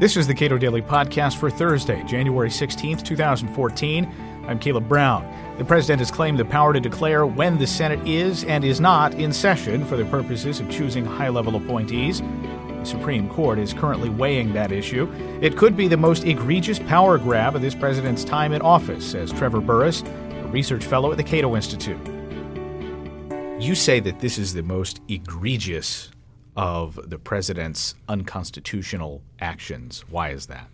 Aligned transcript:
This 0.00 0.16
is 0.16 0.26
the 0.26 0.32
Cato 0.32 0.56
Daily 0.56 0.80
Podcast 0.80 1.36
for 1.36 1.50
Thursday, 1.50 2.02
January 2.04 2.48
16th, 2.48 3.04
2014. 3.04 4.10
I'm 4.48 4.58
Caleb 4.58 4.88
Brown. 4.88 5.30
The 5.58 5.64
president 5.66 5.98
has 5.98 6.10
claimed 6.10 6.38
the 6.38 6.44
power 6.46 6.72
to 6.72 6.80
declare 6.80 7.26
when 7.26 7.58
the 7.58 7.66
Senate 7.66 8.08
is 8.08 8.44
and 8.44 8.64
is 8.64 8.80
not 8.80 9.12
in 9.12 9.30
session 9.30 9.84
for 9.84 9.98
the 9.98 10.06
purposes 10.06 10.58
of 10.58 10.70
choosing 10.70 11.04
high 11.04 11.28
level 11.28 11.54
appointees. 11.54 12.22
The 12.22 12.84
Supreme 12.86 13.28
Court 13.28 13.58
is 13.58 13.74
currently 13.74 14.08
weighing 14.08 14.54
that 14.54 14.72
issue. 14.72 15.06
It 15.42 15.58
could 15.58 15.76
be 15.76 15.86
the 15.86 15.98
most 15.98 16.24
egregious 16.24 16.78
power 16.78 17.18
grab 17.18 17.54
of 17.54 17.60
this 17.60 17.74
president's 17.74 18.24
time 18.24 18.54
in 18.54 18.62
office, 18.62 19.04
says 19.04 19.30
Trevor 19.30 19.60
Burrus, 19.60 20.00
a 20.00 20.48
research 20.48 20.86
fellow 20.86 21.10
at 21.10 21.18
the 21.18 21.22
Cato 21.22 21.54
Institute. 21.56 22.00
You 23.62 23.74
say 23.74 24.00
that 24.00 24.18
this 24.18 24.38
is 24.38 24.54
the 24.54 24.62
most 24.62 25.02
egregious 25.08 26.10
of 26.56 26.98
the 27.08 27.18
president's 27.18 27.94
unconstitutional 28.08 29.22
actions. 29.40 30.04
Why 30.08 30.30
is 30.30 30.46
that? 30.46 30.68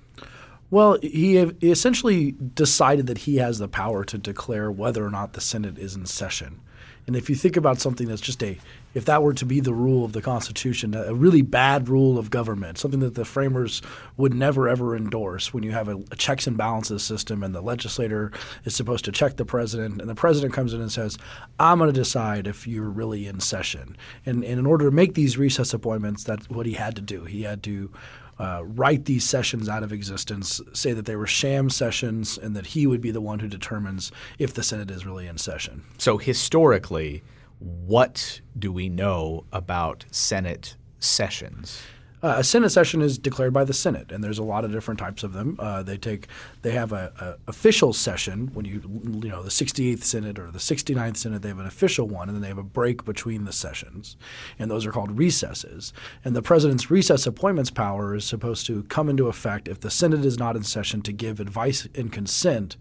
Well, 0.70 0.98
he 1.00 1.36
essentially 1.36 2.32
decided 2.32 3.06
that 3.06 3.18
he 3.18 3.36
has 3.36 3.58
the 3.58 3.68
power 3.68 4.04
to 4.04 4.18
declare 4.18 4.70
whether 4.70 5.06
or 5.06 5.10
not 5.10 5.32
the 5.34 5.40
Senate 5.40 5.78
is 5.78 5.94
in 5.94 6.06
session. 6.06 6.60
And 7.06 7.14
if 7.14 7.30
you 7.30 7.36
think 7.36 7.56
about 7.56 7.80
something 7.80 8.08
that's 8.08 8.20
just 8.20 8.42
a, 8.42 8.58
if 8.94 9.04
that 9.04 9.22
were 9.22 9.34
to 9.34 9.46
be 9.46 9.60
the 9.60 9.72
rule 9.72 10.04
of 10.04 10.12
the 10.12 10.20
Constitution, 10.20 10.94
a 10.94 11.14
really 11.14 11.42
bad 11.42 11.88
rule 11.88 12.18
of 12.18 12.30
government, 12.30 12.78
something 12.78 13.00
that 13.00 13.14
the 13.14 13.24
framers 13.24 13.80
would 14.16 14.34
never 14.34 14.68
ever 14.68 14.96
endorse 14.96 15.54
when 15.54 15.62
you 15.62 15.70
have 15.70 15.88
a, 15.88 15.96
a, 16.10 16.16
checks 16.16 16.46
and 16.46 16.56
balances 16.56 17.02
system 17.02 17.42
and 17.42 17.54
the 17.54 17.60
legislator 17.60 18.32
is 18.64 18.74
supposed 18.74 19.04
to 19.04 19.12
check 19.12 19.36
the 19.36 19.44
president 19.44 20.00
and 20.00 20.10
the 20.10 20.14
president 20.14 20.52
comes 20.52 20.72
in 20.72 20.80
and 20.80 20.90
says, 20.90 21.16
I'm 21.60 21.78
going 21.78 21.92
to 21.92 21.98
decide 21.98 22.46
if 22.46 22.66
you're 22.66 22.90
really 22.90 23.26
in 23.26 23.38
session. 23.40 23.96
And, 24.24 24.42
and 24.42 24.58
in 24.58 24.66
order 24.66 24.86
to 24.86 24.90
make 24.90 25.14
these 25.14 25.38
recess 25.38 25.72
appointments, 25.72 26.24
that's 26.24 26.50
what 26.50 26.66
he 26.66 26.72
had 26.72 26.96
to 26.96 27.02
do. 27.02 27.24
He 27.24 27.42
had 27.42 27.62
to 27.64 27.90
uh, 28.38 28.62
write 28.64 29.06
these 29.06 29.24
sessions 29.24 29.68
out 29.68 29.82
of 29.82 29.92
existence, 29.92 30.60
say 30.72 30.92
that 30.92 31.06
they 31.06 31.16
were 31.16 31.26
sham 31.26 31.70
sessions, 31.70 32.36
and 32.36 32.54
that 32.54 32.66
he 32.66 32.86
would 32.86 33.00
be 33.00 33.10
the 33.10 33.20
one 33.20 33.38
who 33.38 33.48
determines 33.48 34.12
if 34.38 34.52
the 34.52 34.62
Senate 34.62 34.90
is 34.90 35.06
really 35.06 35.26
in 35.26 35.38
session. 35.38 35.84
So, 35.98 36.18
historically, 36.18 37.22
what 37.58 38.40
do 38.58 38.70
we 38.70 38.88
know 38.88 39.44
about 39.52 40.04
Senate 40.10 40.76
sessions? 40.98 41.80
Uh, 42.26 42.38
a 42.38 42.42
Senate 42.42 42.70
session 42.70 43.02
is 43.02 43.18
declared 43.18 43.52
by 43.52 43.62
the 43.62 43.72
Senate, 43.72 44.10
and 44.10 44.24
there's 44.24 44.40
a 44.40 44.42
lot 44.42 44.64
of 44.64 44.72
different 44.72 44.98
types 44.98 45.22
of 45.22 45.32
them. 45.32 45.54
Uh, 45.60 45.80
they 45.80 45.96
take 45.96 46.26
they 46.62 46.72
have 46.72 46.90
a, 46.90 47.12
a, 47.20 47.48
official 47.48 47.92
session 47.92 48.50
when 48.52 48.64
you 48.64 48.82
you 49.22 49.28
know 49.28 49.44
the 49.44 49.48
68th 49.48 50.02
Senate 50.02 50.36
or 50.36 50.50
the 50.50 50.58
69th 50.58 51.18
Senate. 51.18 51.42
They 51.42 51.50
have 51.50 51.60
an 51.60 51.66
official 51.66 52.08
one, 52.08 52.28
and 52.28 52.34
then 52.34 52.42
they 52.42 52.48
have 52.48 52.58
a 52.58 52.64
break 52.64 53.04
between 53.04 53.44
the 53.44 53.52
sessions, 53.52 54.16
and 54.58 54.68
those 54.68 54.84
are 54.84 54.90
called 54.90 55.16
recesses. 55.16 55.92
And 56.24 56.34
the 56.34 56.42
president's 56.42 56.90
recess 56.90 57.28
appointments 57.28 57.70
power 57.70 58.16
is 58.16 58.24
supposed 58.24 58.66
to 58.66 58.82
come 58.84 59.08
into 59.08 59.28
effect 59.28 59.68
if 59.68 59.78
the 59.78 59.90
Senate 59.90 60.24
is 60.24 60.36
not 60.36 60.56
in 60.56 60.64
session 60.64 61.02
to 61.02 61.12
give 61.12 61.38
advice 61.38 61.86
and 61.94 62.10
consent 62.10 62.76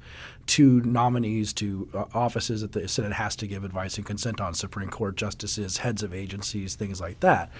to 0.47 0.81
nominees 0.81 1.53
to 1.53 1.89
uh, 1.93 2.05
offices 2.13 2.61
that 2.61 2.71
the 2.73 2.88
Senate 2.88 3.13
has 3.13 3.35
to 3.38 3.47
give 3.47 3.63
advice 3.63 3.97
and 3.97 4.05
consent 4.05 4.39
on 4.39 4.53
Supreme 4.53 4.89
Court 4.89 5.15
justices, 5.15 5.77
heads 5.77 6.03
of 6.03 6.13
agencies, 6.13 6.75
things 6.75 7.01
like 7.01 7.19
that. 7.21 7.51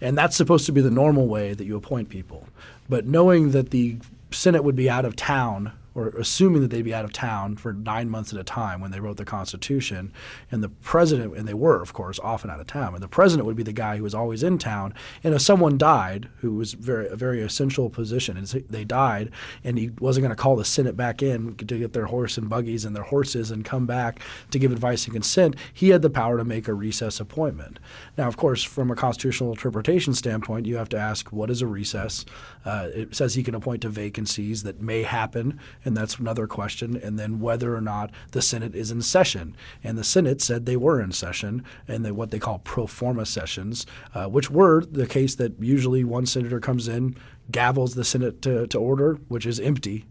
And 0.00 0.18
that's 0.18 0.36
supposed 0.36 0.66
to 0.66 0.72
be 0.72 0.80
the 0.80 0.90
normal 0.90 1.28
way 1.28 1.54
that 1.54 1.64
you 1.64 1.76
appoint 1.76 2.08
people. 2.08 2.48
But 2.88 3.06
knowing 3.06 3.52
that 3.52 3.70
the 3.70 3.98
Senate 4.30 4.64
would 4.64 4.76
be 4.76 4.90
out 4.90 5.04
of 5.04 5.16
town 5.16 5.72
or 5.94 6.08
assuming 6.08 6.62
that 6.62 6.70
they'd 6.70 6.82
be 6.82 6.94
out 6.94 7.04
of 7.04 7.12
town 7.12 7.56
for 7.56 7.72
nine 7.72 8.10
months 8.10 8.32
at 8.32 8.38
a 8.38 8.44
time 8.44 8.80
when 8.80 8.90
they 8.90 9.00
wrote 9.00 9.16
the 9.16 9.24
Constitution. 9.24 10.12
And 10.50 10.62
the 10.62 10.68
president, 10.68 11.36
and 11.36 11.46
they 11.46 11.54
were, 11.54 11.80
of 11.80 11.92
course, 11.92 12.18
often 12.22 12.50
out 12.50 12.60
of 12.60 12.66
town. 12.66 12.94
And 12.94 13.02
the 13.02 13.08
president 13.08 13.46
would 13.46 13.56
be 13.56 13.62
the 13.62 13.72
guy 13.72 13.96
who 13.96 14.02
was 14.02 14.14
always 14.14 14.42
in 14.42 14.58
town. 14.58 14.94
And 15.22 15.34
if 15.34 15.42
someone 15.42 15.78
died, 15.78 16.28
who 16.38 16.52
was 16.54 16.72
very 16.72 17.08
a 17.08 17.16
very 17.16 17.42
essential 17.42 17.90
position, 17.90 18.36
and 18.36 18.46
they 18.68 18.84
died, 18.84 19.30
and 19.62 19.78
he 19.78 19.90
wasn't 20.00 20.22
going 20.22 20.36
to 20.36 20.42
call 20.42 20.56
the 20.56 20.64
Senate 20.64 20.96
back 20.96 21.22
in 21.22 21.54
to 21.56 21.64
get 21.64 21.92
their 21.92 22.06
horse 22.06 22.36
and 22.36 22.48
buggies 22.48 22.84
and 22.84 22.96
their 22.96 23.04
horses 23.04 23.50
and 23.50 23.64
come 23.64 23.86
back 23.86 24.20
to 24.50 24.58
give 24.58 24.72
advice 24.72 25.04
and 25.04 25.14
consent, 25.14 25.54
he 25.72 25.90
had 25.90 26.02
the 26.02 26.10
power 26.10 26.36
to 26.38 26.44
make 26.44 26.68
a 26.68 26.74
recess 26.74 27.20
appointment. 27.20 27.78
Now, 28.16 28.26
of 28.26 28.36
course, 28.36 28.62
from 28.62 28.90
a 28.90 28.96
constitutional 28.96 29.50
interpretation 29.50 30.14
standpoint, 30.14 30.66
you 30.66 30.76
have 30.76 30.88
to 30.90 30.98
ask 30.98 31.32
what 31.32 31.50
is 31.50 31.62
a 31.62 31.66
recess. 31.66 32.24
Uh, 32.64 32.88
it 32.94 33.14
says 33.14 33.34
he 33.34 33.42
can 33.42 33.54
appoint 33.54 33.82
to 33.82 33.88
vacancies 33.88 34.62
that 34.62 34.80
may 34.80 35.02
happen 35.02 35.60
and 35.84 35.96
that's 35.96 36.18
another 36.18 36.46
question. 36.46 36.96
And 36.96 37.18
then 37.18 37.40
whether 37.40 37.76
or 37.76 37.80
not 37.80 38.10
the 38.32 38.42
Senate 38.42 38.74
is 38.74 38.90
in 38.90 39.02
session. 39.02 39.56
And 39.82 39.98
the 39.98 40.04
Senate 40.04 40.40
said 40.40 40.64
they 40.64 40.76
were 40.76 41.00
in 41.00 41.12
session, 41.12 41.64
and 41.86 42.04
they, 42.04 42.10
what 42.10 42.30
they 42.30 42.38
call 42.38 42.60
pro 42.60 42.86
forma 42.86 43.26
sessions, 43.26 43.86
uh, 44.14 44.26
which 44.26 44.50
were 44.50 44.84
the 44.84 45.06
case 45.06 45.34
that 45.36 45.60
usually 45.60 46.04
one 46.04 46.26
senator 46.26 46.60
comes 46.60 46.88
in, 46.88 47.16
gavels 47.50 47.94
the 47.94 48.04
Senate 48.04 48.40
to, 48.42 48.66
to 48.68 48.78
order, 48.78 49.14
which 49.28 49.46
is 49.46 49.60
empty. 49.60 50.06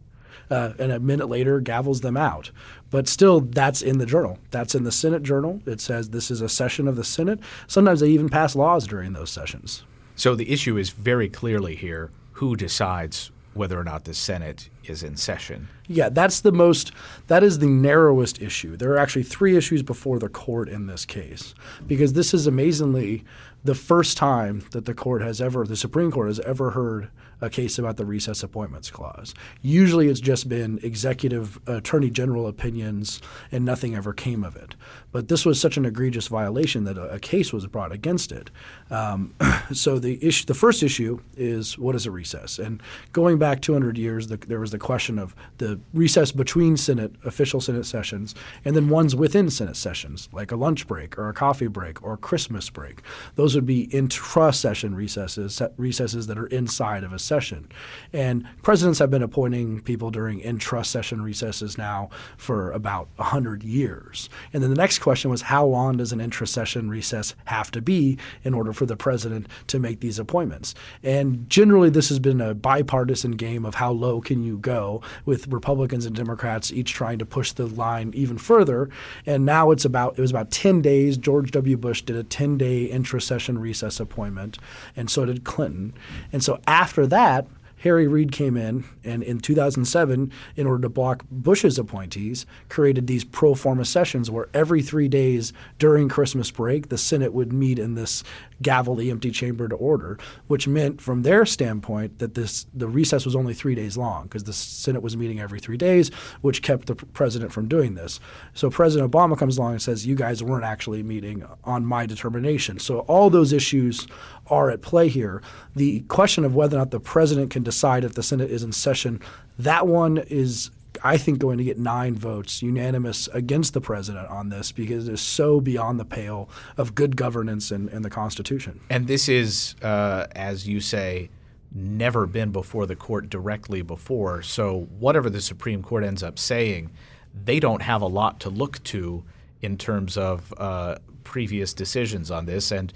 Uh, 0.51 0.73
and 0.77 0.91
a 0.91 0.99
minute 0.99 1.29
later 1.29 1.61
gavels 1.61 2.01
them 2.01 2.17
out. 2.17 2.51
But 2.89 3.07
still, 3.07 3.39
that's 3.39 3.81
in 3.81 3.97
the 3.97 4.05
journal. 4.05 4.37
That's 4.51 4.75
in 4.75 4.83
the 4.83 4.91
Senate 4.91 5.23
journal. 5.23 5.61
It 5.65 5.79
says 5.79 6.09
this 6.09 6.29
is 6.29 6.41
a 6.41 6.49
session 6.49 6.87
of 6.87 6.95
the 6.95 7.03
Senate. 7.03 7.39
Sometimes 7.65 8.01
they 8.01 8.09
even 8.09 8.29
pass 8.29 8.55
laws 8.55 8.85
during 8.85 9.13
those 9.13 9.31
sessions. 9.31 9.83
So 10.15 10.35
the 10.35 10.51
issue 10.51 10.77
is 10.77 10.89
very 10.91 11.29
clearly 11.29 11.75
here 11.75 12.11
who 12.33 12.55
decides 12.55 13.31
whether 13.53 13.79
or 13.79 13.83
not 13.83 14.03
the 14.03 14.13
Senate 14.13 14.69
is 14.85 15.03
in 15.03 15.15
session. 15.17 15.67
Yeah, 15.87 16.09
that's 16.09 16.41
the 16.41 16.51
most, 16.51 16.91
that 17.27 17.43
is 17.43 17.59
the 17.59 17.67
narrowest 17.67 18.41
issue. 18.41 18.77
There 18.77 18.91
are 18.93 18.97
actually 18.97 19.23
three 19.23 19.57
issues 19.57 19.83
before 19.83 20.19
the 20.19 20.29
court 20.29 20.69
in 20.69 20.87
this 20.87 21.05
case 21.05 21.53
because 21.87 22.13
this 22.13 22.33
is 22.33 22.47
amazingly 22.47 23.23
the 23.63 23.75
first 23.75 24.17
time 24.17 24.63
that 24.71 24.85
the 24.85 24.93
court 24.93 25.21
has 25.21 25.39
ever, 25.39 25.65
the 25.65 25.75
Supreme 25.75 26.11
Court 26.11 26.27
has 26.27 26.39
ever 26.41 26.71
heard 26.71 27.09
a 27.43 27.49
case 27.49 27.77
about 27.77 27.97
the 27.97 28.05
recess 28.05 28.41
appointments 28.41 28.89
clause. 28.89 29.33
Usually 29.61 30.07
it's 30.07 30.21
just 30.21 30.47
been 30.47 30.79
executive 30.81 31.59
attorney 31.67 32.09
general 32.09 32.47
opinions 32.47 33.21
and 33.51 33.65
nothing 33.65 33.95
ever 33.95 34.13
came 34.13 34.45
of 34.45 34.55
it. 34.55 34.75
But 35.11 35.27
this 35.27 35.45
was 35.45 35.59
such 35.59 35.75
an 35.75 35.85
egregious 35.85 36.27
violation 36.29 36.85
that 36.85 36.97
a, 36.97 37.15
a 37.15 37.19
case 37.19 37.51
was 37.51 37.67
brought 37.67 37.91
against 37.91 38.31
it. 38.31 38.49
Um, 38.89 39.33
so 39.73 39.99
the 39.99 40.23
issue, 40.25 40.45
the 40.45 40.53
first 40.53 40.83
issue 40.83 41.19
is 41.35 41.77
what 41.77 41.95
is 41.95 42.05
a 42.05 42.11
recess? 42.11 42.59
And 42.59 42.81
going 43.11 43.37
back 43.39 43.61
200 43.61 43.97
years, 43.97 44.27
the, 44.27 44.37
there 44.37 44.61
was 44.61 44.72
the 44.73 44.77
question 44.79 45.17
of 45.17 45.33
the 45.59 45.79
recess 45.93 46.33
between 46.33 46.75
Senate 46.75 47.13
official 47.23 47.61
Senate 47.61 47.85
sessions 47.85 48.35
and 48.65 48.75
then 48.75 48.89
ones 48.89 49.15
within 49.15 49.49
Senate 49.49 49.77
sessions, 49.77 50.27
like 50.33 50.51
a 50.51 50.57
lunch 50.57 50.85
break 50.87 51.17
or 51.17 51.29
a 51.29 51.33
coffee 51.33 51.67
break 51.67 52.03
or 52.03 52.13
a 52.13 52.17
Christmas 52.17 52.69
break. 52.69 53.01
Those 53.35 53.55
would 53.55 53.65
be 53.65 53.83
intra-session 53.83 54.95
recesses, 54.95 55.61
recesses 55.77 56.27
that 56.27 56.37
are 56.37 56.47
inside 56.47 57.03
of 57.03 57.13
a 57.13 57.19
session. 57.19 57.69
And 58.11 58.45
presidents 58.61 58.99
have 58.99 59.09
been 59.09 59.23
appointing 59.23 59.81
people 59.81 60.11
during 60.11 60.39
intra-session 60.39 61.21
recesses 61.21 61.77
now 61.77 62.09
for 62.37 62.71
about 62.71 63.07
100 63.15 63.63
years. 63.63 64.29
And 64.51 64.61
then 64.61 64.69
the 64.69 64.75
next 64.75 64.99
question 64.99 65.31
was 65.31 65.43
how 65.43 65.65
long 65.65 65.97
does 65.97 66.11
an 66.11 66.19
intra-session 66.19 66.89
recess 66.89 67.35
have 67.45 67.71
to 67.71 67.81
be 67.81 68.17
in 68.43 68.53
order 68.53 68.73
for 68.73 68.85
the 68.85 68.97
president 68.97 69.47
to 69.67 69.79
make 69.79 69.99
these 69.99 70.19
appointments? 70.19 70.73
And 71.03 71.49
generally, 71.49 71.89
this 71.89 72.09
has 72.09 72.19
been 72.19 72.41
a 72.41 72.55
bipartisan 72.55 73.31
game 73.31 73.65
of 73.65 73.75
how 73.75 73.91
low 73.91 74.19
can 74.19 74.43
you 74.43 74.57
go, 74.63 75.03
with 75.25 75.47
Republicans 75.47 76.07
and 76.07 76.15
Democrats 76.15 76.71
each 76.71 76.93
trying 76.93 77.19
to 77.19 77.25
push 77.25 77.51
the 77.51 77.67
line 77.67 78.11
even 78.15 78.39
further. 78.39 78.89
And 79.27 79.45
now 79.45 79.69
it's 79.69 79.85
about 79.85 80.17
it 80.17 80.21
was 80.21 80.31
about 80.31 80.49
10 80.49 80.81
days. 80.81 81.17
George 81.17 81.51
W. 81.51 81.77
Bush 81.77 82.01
did 82.01 82.15
a 82.15 82.23
10-day 82.23 82.85
intra-session 82.85 83.59
recess 83.59 83.99
appointment, 83.99 84.57
and 84.95 85.11
so 85.11 85.25
did 85.25 85.43
Clinton. 85.43 85.93
And 86.31 86.43
so 86.43 86.59
after 86.65 87.05
that, 87.07 87.45
Harry 87.83 88.07
Reid 88.07 88.31
came 88.31 88.55
in 88.55 88.85
and 89.03 89.21
in 89.23 89.39
2007, 89.39 90.31
in 90.55 90.67
order 90.67 90.81
to 90.81 90.89
block 90.89 91.25
Bush's 91.29 91.77
appointees, 91.77 92.45
created 92.69 93.07
these 93.07 93.25
pro 93.25 93.55
forma 93.55 93.83
sessions 93.83 94.31
where 94.31 94.47
every 94.53 94.81
three 94.81 95.09
days 95.09 95.51
during 95.79 96.07
Christmas 96.07 96.49
break, 96.49 96.87
the 96.87 96.97
Senate 96.97 97.33
would 97.33 97.51
meet 97.51 97.77
in 97.77 97.95
this 97.95 98.23
gavel 98.61 98.95
the 98.95 99.11
empty 99.11 99.31
chamber 99.31 99.67
to 99.67 99.75
order, 99.75 100.17
which 100.47 100.65
meant 100.65 101.01
from 101.01 101.23
their 101.23 101.45
standpoint 101.45 102.19
that 102.19 102.35
this 102.35 102.65
the 102.73 102.87
recess 102.87 103.25
was 103.25 103.35
only 103.35 103.53
three 103.53 103.75
days 103.75 103.97
long 103.97 104.23
because 104.23 104.45
the 104.45 104.53
Senate 104.53 105.01
was 105.01 105.17
meeting 105.17 105.41
every 105.41 105.59
three 105.59 105.75
days, 105.75 106.09
which 106.39 106.61
kept 106.61 106.87
the 106.87 106.95
president 106.95 107.51
from 107.51 107.67
doing 107.67 107.95
this. 107.95 108.21
So 108.53 108.69
President 108.69 109.11
Obama 109.11 109.37
comes 109.37 109.57
along 109.57 109.73
and 109.73 109.81
says, 109.81 110.07
"You 110.07 110.15
guys 110.15 110.41
weren't 110.41 110.63
actually 110.63 111.03
meeting 111.03 111.43
on 111.65 111.85
my 111.85 112.05
determination." 112.05 112.79
So 112.79 112.99
all 112.99 113.29
those 113.29 113.51
issues 113.51 114.07
are 114.47 114.69
at 114.69 114.81
play 114.81 115.07
here. 115.07 115.41
The 115.75 116.01
question 116.01 116.43
of 116.43 116.55
whether 116.55 116.75
or 116.75 116.79
not 116.79 116.91
the 116.91 116.99
president 116.99 117.51
can 117.51 117.63
decide 117.63 118.03
if 118.03 118.13
the 118.13 118.23
Senate 118.23 118.51
is 118.51 118.63
in 118.63 118.71
session, 118.71 119.21
that 119.57 119.87
one 119.87 120.17
is 120.17 120.71
I 121.03 121.17
think, 121.17 121.39
going 121.39 121.57
to 121.57 121.63
get 121.63 121.77
nine 121.77 122.15
votes 122.15 122.61
unanimous 122.61 123.27
against 123.29 123.73
the 123.73 123.81
president 123.81 124.29
on 124.29 124.49
this 124.49 124.71
because 124.71 125.07
it 125.07 125.13
is 125.13 125.21
so 125.21 125.59
beyond 125.59 125.99
the 125.99 126.05
pale 126.05 126.49
of 126.77 126.95
good 126.95 127.15
governance 127.15 127.71
and, 127.71 127.89
and 127.89 128.05
the 128.05 128.09
Constitution. 128.09 128.79
And 128.89 129.07
this 129.07 129.27
is, 129.27 129.75
uh, 129.81 130.27
as 130.33 130.67
you 130.67 130.79
say, 130.79 131.29
never 131.73 132.27
been 132.27 132.51
before 132.51 132.85
the 132.85 132.95
court 132.95 133.29
directly 133.29 133.81
before. 133.81 134.41
So 134.43 134.87
whatever 134.99 135.29
the 135.29 135.41
Supreme 135.41 135.81
Court 135.81 136.03
ends 136.03 136.21
up 136.21 136.37
saying, 136.37 136.91
they 137.33 137.59
don't 137.59 137.81
have 137.81 138.01
a 138.01 138.07
lot 138.07 138.39
to 138.41 138.49
look 138.49 138.81
to 138.83 139.23
in 139.61 139.77
terms 139.77 140.17
of 140.17 140.53
uh, 140.57 140.97
previous 141.23 141.73
decisions 141.73 142.29
on 142.29 142.45
this. 142.45 142.71
And 142.71 142.93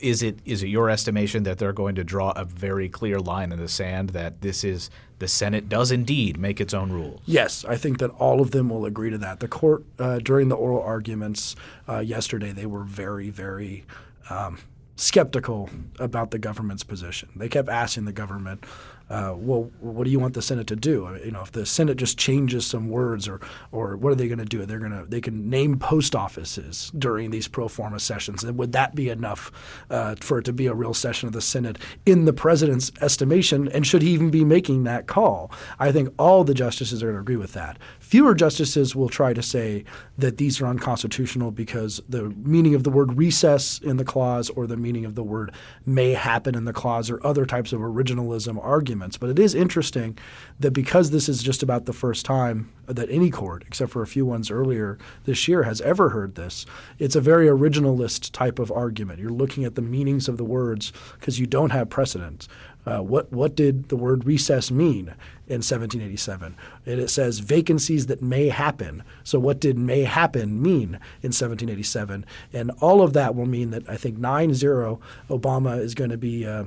is 0.00 0.22
it 0.22 0.38
is 0.44 0.62
it 0.62 0.68
your 0.68 0.90
estimation 0.90 1.42
that 1.44 1.58
they're 1.58 1.72
going 1.72 1.94
to 1.94 2.04
draw 2.04 2.30
a 2.30 2.44
very 2.44 2.88
clear 2.88 3.18
line 3.18 3.52
in 3.52 3.58
the 3.58 3.68
sand 3.68 4.10
that 4.10 4.40
this 4.40 4.64
is 4.64 4.90
the 5.18 5.28
Senate 5.28 5.68
does 5.68 5.92
indeed 5.92 6.36
make 6.36 6.60
its 6.60 6.74
own 6.74 6.90
rules? 6.90 7.20
Yes, 7.26 7.64
I 7.64 7.76
think 7.76 7.98
that 7.98 8.10
all 8.10 8.40
of 8.40 8.50
them 8.50 8.68
will 8.68 8.84
agree 8.84 9.10
to 9.10 9.18
that. 9.18 9.40
The 9.40 9.48
court 9.48 9.84
uh, 9.98 10.18
during 10.18 10.48
the 10.48 10.56
oral 10.56 10.82
arguments 10.82 11.54
uh, 11.88 11.98
yesterday, 12.00 12.50
they 12.50 12.66
were 12.66 12.82
very, 12.82 13.30
very 13.30 13.84
um, 14.30 14.58
skeptical 14.96 15.70
about 15.98 16.30
the 16.32 16.38
government's 16.38 16.82
position. 16.82 17.28
They 17.36 17.48
kept 17.48 17.68
asking 17.68 18.04
the 18.04 18.12
government, 18.12 18.64
uh, 19.12 19.34
well, 19.36 19.70
what 19.80 20.04
do 20.04 20.10
you 20.10 20.18
want 20.18 20.32
the 20.32 20.40
Senate 20.40 20.66
to 20.68 20.76
do? 20.76 21.18
You 21.22 21.32
know, 21.32 21.42
if 21.42 21.52
the 21.52 21.66
Senate 21.66 21.98
just 21.98 22.16
changes 22.16 22.66
some 22.66 22.88
words, 22.88 23.28
or 23.28 23.42
or 23.70 23.94
what 23.94 24.10
are 24.10 24.14
they 24.14 24.26
going 24.26 24.38
to 24.38 24.46
do? 24.46 24.64
They're 24.64 24.78
going 24.78 24.92
to 24.92 25.04
they 25.06 25.20
can 25.20 25.50
name 25.50 25.78
post 25.78 26.16
offices 26.16 26.90
during 26.98 27.30
these 27.30 27.46
pro 27.46 27.68
forma 27.68 28.00
sessions, 28.00 28.42
and 28.42 28.56
would 28.56 28.72
that 28.72 28.94
be 28.94 29.10
enough 29.10 29.52
uh, 29.90 30.14
for 30.20 30.38
it 30.38 30.44
to 30.46 30.52
be 30.54 30.66
a 30.66 30.72
real 30.72 30.94
session 30.94 31.26
of 31.26 31.34
the 31.34 31.42
Senate 31.42 31.76
in 32.06 32.24
the 32.24 32.32
president's 32.32 32.90
estimation? 33.02 33.68
And 33.68 33.86
should 33.86 34.00
he 34.00 34.10
even 34.12 34.30
be 34.30 34.44
making 34.46 34.84
that 34.84 35.06
call? 35.06 35.52
I 35.78 35.92
think 35.92 36.08
all 36.18 36.42
the 36.42 36.54
justices 36.54 37.02
are 37.02 37.06
going 37.06 37.16
to 37.16 37.20
agree 37.20 37.36
with 37.36 37.52
that. 37.52 37.78
Fewer 38.00 38.34
justices 38.34 38.96
will 38.96 39.10
try 39.10 39.34
to 39.34 39.42
say 39.42 39.84
that 40.16 40.38
these 40.38 40.60
are 40.60 40.66
unconstitutional 40.66 41.50
because 41.50 42.00
the 42.08 42.30
meaning 42.30 42.74
of 42.74 42.84
the 42.84 42.90
word 42.90 43.18
recess 43.18 43.78
in 43.80 43.98
the 43.98 44.04
clause 44.04 44.48
or 44.50 44.66
the 44.66 44.76
meaning 44.76 45.04
of 45.04 45.16
the 45.16 45.22
word 45.22 45.52
may 45.84 46.14
happen 46.14 46.54
in 46.54 46.64
the 46.64 46.72
clause 46.72 47.10
or 47.10 47.24
other 47.26 47.44
types 47.44 47.74
of 47.74 47.80
originalism 47.80 48.62
arguments. 48.62 49.01
But 49.16 49.30
it 49.30 49.38
is 49.38 49.54
interesting 49.54 50.16
that 50.60 50.70
because 50.72 51.10
this 51.10 51.28
is 51.28 51.42
just 51.42 51.62
about 51.62 51.86
the 51.86 51.92
first 51.92 52.24
time 52.24 52.72
that 52.86 53.10
any 53.10 53.30
court, 53.30 53.64
except 53.66 53.92
for 53.92 54.02
a 54.02 54.06
few 54.06 54.26
ones 54.26 54.50
earlier 54.50 54.98
this 55.24 55.46
year, 55.48 55.64
has 55.64 55.80
ever 55.82 56.10
heard 56.10 56.34
this, 56.34 56.66
it's 56.98 57.16
a 57.16 57.20
very 57.20 57.46
originalist 57.46 58.30
type 58.32 58.58
of 58.58 58.70
argument. 58.70 59.18
You're 59.18 59.30
looking 59.30 59.64
at 59.64 59.74
the 59.74 59.82
meanings 59.82 60.28
of 60.28 60.36
the 60.36 60.44
words 60.44 60.92
because 61.18 61.38
you 61.38 61.46
don't 61.46 61.70
have 61.70 61.90
precedent. 61.90 62.48
Uh, 62.84 62.98
what 62.98 63.32
what 63.32 63.54
did 63.54 63.88
the 63.88 63.96
word 63.96 64.24
recess 64.24 64.70
mean 64.70 65.14
in 65.46 65.60
1787? 65.60 66.56
And 66.84 67.00
it 67.00 67.10
says 67.10 67.38
vacancies 67.38 68.06
that 68.06 68.20
may 68.20 68.48
happen. 68.48 69.04
So 69.22 69.38
what 69.38 69.60
did 69.60 69.78
may 69.78 70.02
happen 70.02 70.60
mean 70.60 70.98
in 71.22 71.30
1787? 71.30 72.26
And 72.52 72.72
all 72.80 73.02
of 73.02 73.12
that 73.12 73.36
will 73.36 73.46
mean 73.46 73.70
that 73.70 73.88
I 73.88 73.96
think 73.96 74.18
9-0 74.18 75.00
Obama 75.30 75.78
is 75.78 75.94
going 75.94 76.10
to 76.10 76.18
be. 76.18 76.46
Uh, 76.46 76.64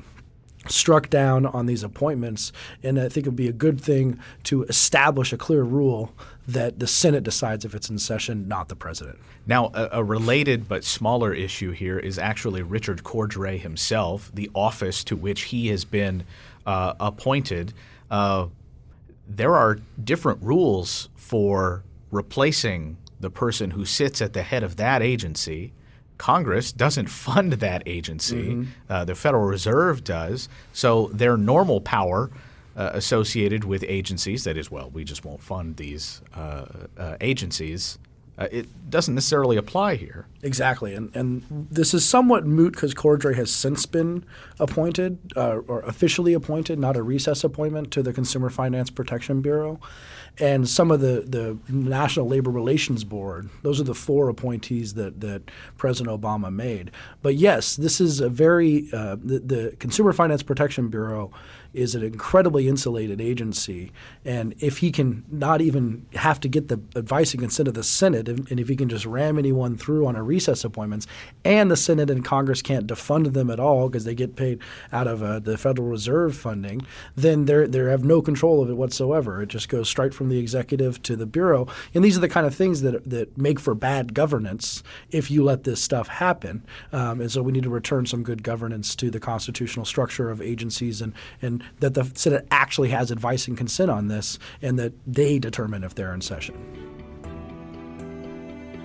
struck 0.67 1.09
down 1.09 1.45
on 1.45 1.65
these 1.65 1.83
appointments, 1.83 2.51
and 2.83 2.99
I 2.99 3.09
think 3.09 3.25
it 3.25 3.29
would 3.29 3.35
be 3.35 3.47
a 3.47 3.53
good 3.53 3.79
thing 3.79 4.19
to 4.43 4.63
establish 4.63 5.31
a 5.33 5.37
clear 5.37 5.63
rule 5.63 6.13
that 6.47 6.79
the 6.79 6.87
Senate 6.87 7.23
decides 7.23 7.65
if 7.65 7.73
it's 7.73 7.89
in 7.89 7.97
session, 7.97 8.47
not 8.47 8.69
the 8.69 8.75
president. 8.75 9.19
Now, 9.47 9.71
a, 9.73 9.99
a 9.99 10.03
related 10.03 10.67
but 10.67 10.83
smaller 10.83 11.33
issue 11.33 11.71
here 11.71 11.99
is 11.99 12.17
actually 12.17 12.61
Richard 12.63 13.03
Cordray 13.03 13.59
himself, 13.59 14.31
the 14.33 14.49
office 14.53 15.03
to 15.05 15.15
which 15.15 15.43
he 15.43 15.67
has 15.67 15.85
been 15.85 16.23
uh, 16.65 16.93
appointed. 16.99 17.73
Uh, 18.09 18.47
there 19.27 19.55
are 19.55 19.79
different 20.03 20.41
rules 20.41 21.09
for 21.15 21.83
replacing 22.11 22.97
the 23.19 23.29
person 23.29 23.71
who 23.71 23.85
sits 23.85 24.21
at 24.21 24.33
the 24.33 24.43
head 24.43 24.63
of 24.63 24.75
that 24.75 25.01
agency. 25.01 25.73
Congress 26.17 26.71
doesn't 26.71 27.07
fund 27.25 27.53
that 27.53 27.83
agency. 27.85 28.49
Mm-hmm. 28.49 28.63
Uh, 28.89 29.05
the 29.05 29.15
Federal 29.15 29.45
Reserve 29.45 30.03
does. 30.03 30.49
So 30.73 31.07
their 31.13 31.37
normal 31.37 31.81
power 31.81 32.31
uh, 32.75 32.91
associated 32.93 33.63
with 33.63 33.83
agencies, 33.87 34.43
that 34.43 34.57
is, 34.57 34.69
well, 34.69 34.89
we 34.89 35.03
just 35.03 35.23
won't 35.23 35.41
fund 35.41 35.77
these 35.77 36.21
uh, 36.33 36.65
uh 36.97 37.15
agencies, 37.21 37.97
uh, 38.37 38.47
it 38.51 38.89
doesn't 38.89 39.15
necessarily 39.15 39.55
apply 39.55 39.95
here. 39.95 40.27
Exactly, 40.41 40.93
and 40.93 41.15
and 41.15 41.67
this 41.71 41.93
is 41.93 42.05
somewhat 42.05 42.45
moot 42.45 42.73
because 42.73 42.93
Cordray 42.93 43.35
has 43.35 43.49
since 43.49 43.85
been 43.85 44.25
appointed 44.59 45.17
uh, 45.35 45.57
or 45.67 45.79
officially 45.81 46.33
appointed, 46.33 46.77
not 46.77 46.97
a 46.97 47.01
recess 47.03 47.43
appointment, 47.43 47.91
to 47.91 48.03
the 48.03 48.11
Consumer 48.11 48.49
Finance 48.49 48.89
Protection 48.89 49.41
Bureau, 49.41 49.79
and 50.37 50.67
some 50.67 50.91
of 50.91 50.99
the 50.99 51.21
the 51.21 51.57
National 51.69 52.27
Labor 52.27 52.51
Relations 52.51 53.03
Board. 53.03 53.49
Those 53.63 53.79
are 53.79 53.85
the 53.85 53.95
four 53.95 54.27
appointees 54.27 54.95
that 54.95 55.21
that 55.21 55.49
President 55.77 56.21
Obama 56.21 56.53
made. 56.53 56.91
But 57.21 57.35
yes, 57.35 57.75
this 57.77 58.01
is 58.01 58.19
a 58.19 58.29
very 58.29 58.89
uh, 58.91 59.15
the, 59.23 59.39
the 59.39 59.75
Consumer 59.79 60.11
Finance 60.11 60.43
Protection 60.43 60.89
Bureau 60.89 61.31
is 61.75 61.95
an 61.95 62.03
incredibly 62.03 62.67
insulated 62.67 63.19
agency, 63.19 63.91
and 64.23 64.55
if 64.59 64.79
he 64.79 64.91
can 64.91 65.23
not 65.29 65.61
even 65.61 66.05
have 66.13 66.39
to 66.39 66.47
get 66.47 66.67
the 66.67 66.79
advice 66.95 67.33
and 67.33 67.41
consent 67.41 67.67
of 67.67 67.73
the 67.73 67.83
Senate, 67.83 68.27
and, 68.29 68.49
and 68.49 68.59
if 68.59 68.67
he 68.67 68.75
can 68.75 68.89
just 68.89 69.05
ram 69.05 69.37
anyone 69.37 69.77
through 69.77 70.07
on 70.07 70.15
a 70.15 70.23
recess 70.23 70.63
appointments, 70.63 71.07
and 71.43 71.69
the 71.69 71.77
Senate 71.77 72.09
and 72.09 72.23
Congress 72.23 72.61
can't 72.61 72.87
defund 72.87 73.33
them 73.33 73.49
at 73.49 73.59
all 73.59 73.89
because 73.89 74.05
they 74.05 74.15
get 74.15 74.35
paid 74.35 74.59
out 74.91 75.07
of 75.07 75.21
uh, 75.21 75.39
the 75.39 75.57
Federal 75.57 75.87
Reserve 75.87 76.35
funding, 76.35 76.81
then 77.15 77.45
they 77.45 77.65
they 77.65 77.79
have 77.79 78.03
no 78.03 78.21
control 78.21 78.61
of 78.61 78.69
it 78.69 78.75
whatsoever. 78.75 79.41
It 79.41 79.49
just 79.49 79.69
goes 79.69 79.89
straight 79.89 80.13
from 80.13 80.29
the 80.29 80.39
executive 80.39 81.01
to 81.03 81.15
the 81.15 81.25
bureau, 81.25 81.67
and 81.93 82.03
these 82.03 82.17
are 82.17 82.21
the 82.21 82.29
kind 82.29 82.45
of 82.45 82.55
things 82.55 82.81
that 82.81 83.09
that 83.09 83.37
make 83.37 83.59
for 83.59 83.75
bad 83.75 84.13
governance 84.13 84.83
if 85.11 85.29
you 85.29 85.43
let 85.43 85.63
this 85.63 85.81
stuff 85.81 86.07
happen. 86.07 86.63
Um, 86.91 87.21
and 87.21 87.31
so 87.31 87.41
we 87.41 87.51
need 87.51 87.63
to 87.63 87.69
return 87.69 88.05
some 88.05 88.23
good 88.23 88.43
governance 88.43 88.95
to 88.95 89.11
the 89.11 89.19
constitutional 89.19 89.85
structure 89.85 90.29
of 90.29 90.41
agencies 90.41 91.01
and 91.01 91.13
and 91.41 91.63
that 91.79 91.93
the 91.93 92.11
Senate 92.15 92.47
actually 92.51 92.89
has 92.89 93.11
advice 93.11 93.47
and 93.47 93.57
consent 93.57 93.91
on 93.91 94.07
this 94.07 94.39
and 94.61 94.77
that 94.79 94.93
they 95.05 95.39
determine 95.39 95.83
if 95.83 95.95
they're 95.95 96.13
in 96.13 96.21
session. 96.21 96.55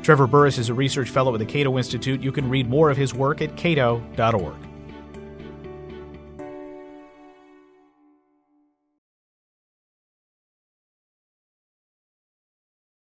Trevor 0.03 0.27
Burrus 0.27 0.59
is 0.59 0.71
a 0.71 0.75
research 0.75 1.11
fellow 1.11 1.35
at 1.35 1.39
the 1.39 1.47
Cato 1.47 1.77
Institute. 1.77 2.23
You 2.23 2.33
can 2.33 2.49
read 2.49 2.69
more 2.69 2.91
of 2.91 2.97
his 2.97 3.13
work 3.13 3.43
at 3.43 3.57
cato.org. 3.57 4.70